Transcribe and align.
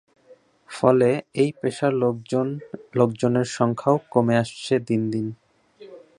ফলে 0.69 1.09
এই 1.35 1.49
পেশার 1.59 1.93
লোকজনের 2.99 3.47
সংখ্যাও 3.57 3.97
কমে 4.13 4.35
আসছে 4.37 4.73
দিন 4.89 5.01
দিন। 5.13 5.27